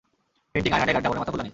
[0.51, 1.49] Painting, আয়না, dagger, ড্রাগনের মাথা, ফুলদানি।